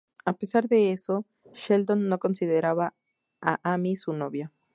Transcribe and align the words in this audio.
A 0.25 0.33
pesar 0.33 0.67
de 0.67 0.91
ello, 0.91 1.25
Sheldon 1.53 2.09
no 2.09 2.17
consideraba 2.17 2.95
a 3.39 3.59
Amy 3.73 3.97
su 3.97 4.13
novia. 4.13 4.51